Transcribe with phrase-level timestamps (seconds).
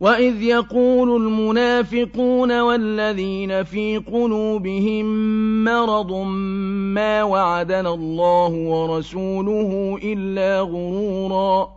[0.00, 5.04] وإذ يقول المنافقون والذين في قلوبهم
[5.64, 6.12] مرض
[6.94, 11.68] ما وعدنا الله ورسوله إلا غرورا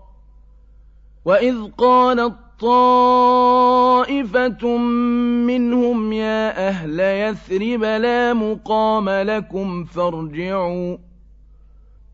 [1.26, 3.88] وإذ قالت طائفة
[5.48, 10.98] منهم يا أهل يثرب لا مقام لكم فارجعوا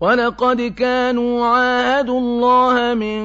[0.00, 3.22] وَلَقَدْ كَانُوا عَاهَدُوا اللَّهَ مِن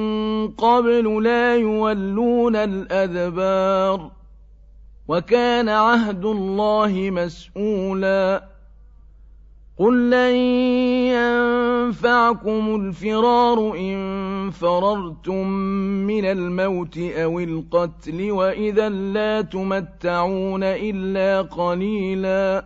[0.58, 4.12] قَبْلُ لَا يُوَلُّونَ الْأَدْبَارَ
[5.08, 8.44] وَكَانَ عَهْدُ اللَّهِ مَسْئُولًا
[9.78, 10.36] قُل لَّن
[11.14, 13.98] يَنفَعَكُمُ الْفِرَارُ إِن
[14.52, 15.48] فَرَرْتُم
[16.10, 22.66] مِّنَ الْمَوْتِ أَوِ الْقَتْلِ وَإِذًا لَّا تُمَتَّعُونَ إِلَّا قَلِيلًا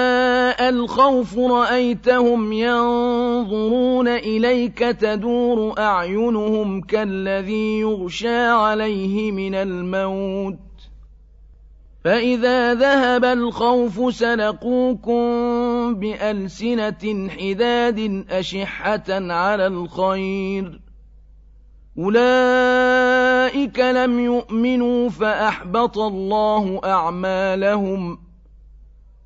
[0.61, 10.59] جاء الخوف رأيتهم ينظرون إليك تدور أعينهم كالذي يغشى عليه من الموت.
[12.03, 15.23] فإذا ذهب الخوف سلقوكم
[15.95, 20.81] بألسنة حداد أشحة على الخير.
[21.97, 28.30] أولئك لم يؤمنوا فأحبط الله أعمالهم.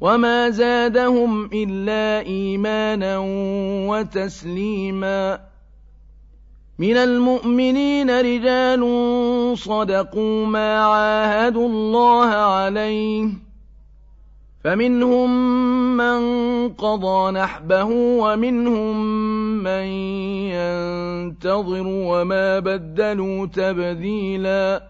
[0.00, 3.18] وما زادهم إلا إيمانا
[3.88, 5.40] وتسليما
[6.78, 8.82] من المؤمنين رجال
[9.58, 13.28] صدقوا ما عاهدوا الله عليه
[14.64, 15.30] فمنهم
[15.96, 16.18] من
[16.68, 18.96] قضى نحبه ومنهم
[19.62, 19.84] من
[20.52, 24.89] ينتظر وما بدلوا تبديلاً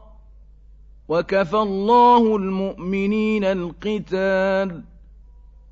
[1.11, 4.81] وكفى الله المؤمنين القتال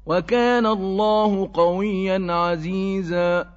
[0.05, 3.47] وكان الله قويا عزيزا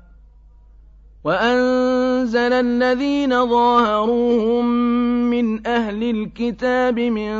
[1.25, 4.65] وأنزل الذين ظاهروهم
[5.31, 7.35] من أهل الكتاب من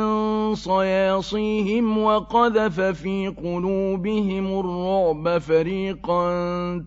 [0.55, 6.25] صياصيهم وقذف في قلوبهم الرعب فريقا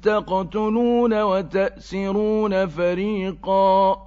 [0.03, 4.07] تقتلون وتأسرون فريقا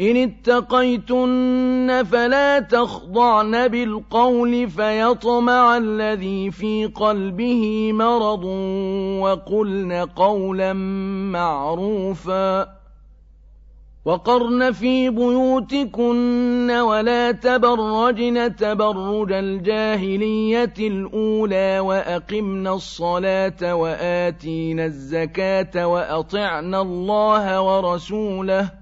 [0.00, 8.44] إن اتقيتن فلا تخضعن بالقول فيطمع الذي في قلبه مرض
[9.20, 10.72] وقلن قولا
[11.32, 12.82] معروفا
[14.04, 28.81] وقرن في بيوتكن ولا تبرجن تبرج الجاهلية الأولى وأقمن الصلاة وآتين الزكاة وأطعن الله ورسوله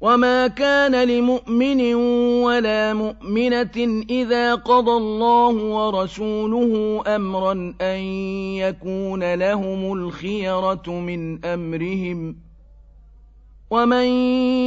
[0.00, 1.94] وما كان لمؤمن
[2.44, 8.00] ولا مؤمنة إذا قضى الله ورسوله أمرا أن
[8.56, 12.50] يكون لهم الخيرة من أمرهم ۖ
[13.70, 14.06] ومن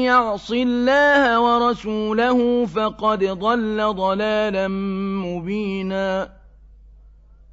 [0.08, 4.68] يعص الله ورسوله فقد ضل ضلالا
[5.28, 6.30] مبينا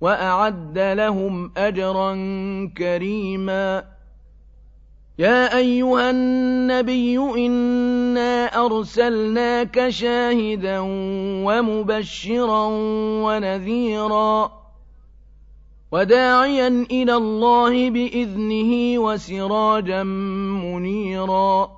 [0.00, 2.14] وأعد لهم أجرا
[2.76, 3.84] كريما.
[5.18, 10.78] يا أيها النبي إنا أرسلناك شاهدا
[11.44, 12.66] ومبشرا
[13.24, 14.52] ونذيرا.
[15.92, 20.02] وداعيا إلى الله بإذنه وسراجا
[20.62, 21.77] منيرا.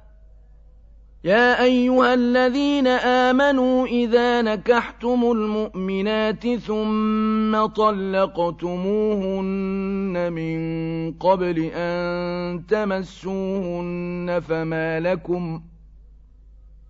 [1.23, 8.73] يا أيها الذين آمنوا إذا نكحتم المؤمنات ثم طلقتموهن
[10.33, 10.59] من
[11.11, 15.61] قبل أن تمسوهن فما لكم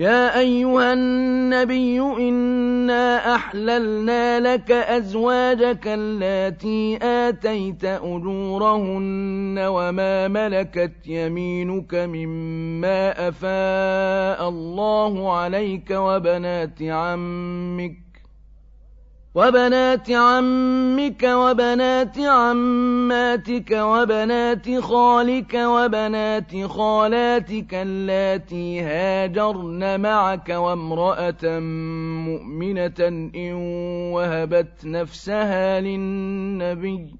[0.00, 14.48] يا أيها النبي إنا أحللنا لك أزواجك التي آتيت أجورهن وما ملكت يمينك مما أفاء
[14.48, 18.09] الله عليك وبنات عمك
[19.34, 31.58] وبنات عمك وبنات عماتك وبنات خالك وبنات خالاتك اللاتي هاجرن معك وامرأة
[32.26, 33.00] مؤمنة
[33.36, 33.52] إن
[34.12, 37.19] وهبت نفسها للنبي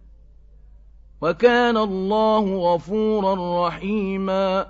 [1.21, 4.67] وكان الله غفورا رحيما.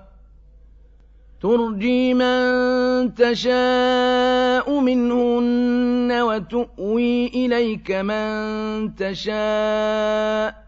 [1.42, 10.64] ترجي من تشاء منهن وتؤوي إليك من تشاء.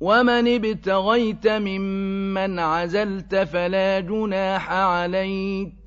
[0.00, 5.83] ومن ابتغيت ممن عزلت فلا جناح عليك.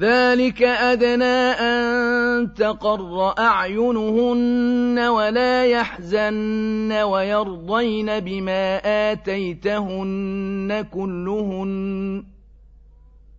[0.00, 8.80] ذلك أدنى أن تقر أعينهن ولا يحزن ويرضين بما
[9.12, 12.24] آتيتهن كلهن.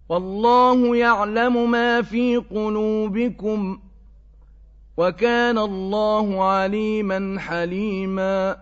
[0.09, 3.79] والله يعلم ما في قلوبكم
[4.97, 8.57] وكان الله عليما حليما.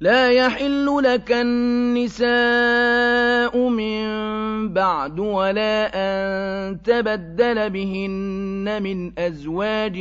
[0.00, 2.28] لا يحل لك النساء
[3.68, 4.19] من
[4.68, 9.98] بعد ولا أن تبدل بهن من أزواج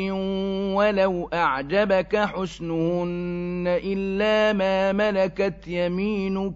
[0.76, 6.54] ولو أعجبك حسنهن إلا ما ملكت يمينك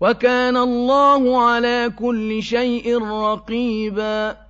[0.00, 4.49] وكان الله على كل شيء رقيباً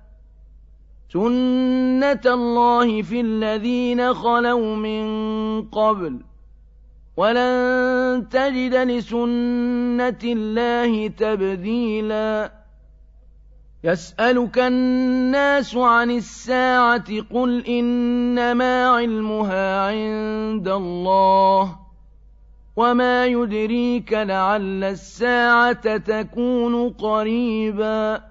[1.13, 5.05] سُنَّةَ اللَّهِ فِي الَّذِينَ خَلَوْا مِن
[5.67, 6.23] قَبْلُ ۖ
[7.17, 12.51] وَلَن تَجِدَ لِسُنَّةِ اللَّهِ تَبْدِيلًا
[13.83, 21.75] يَسْأَلُكَ النَّاسُ عَنِ السَّاعَةِ ۖ قُلْ إِنَّمَا عِلْمُهَا عِندَ اللَّهِ ۚ
[22.75, 28.30] وَمَا يُدْرِيكَ لَعَلَّ السَّاعَةَ تَكُونُ قَرِيبًا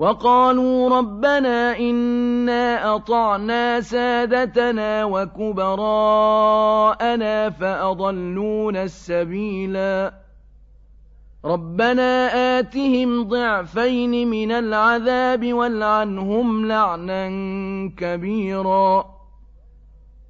[0.00, 6.30] وقالوا ربنا إنا أطعنا سادتنا وكبراءنا
[7.50, 10.14] فأضلونا السبيلا.
[11.44, 17.28] ربنا آتهم ضعفين من العذاب والعنهم لعنا
[17.96, 19.19] كبيرا.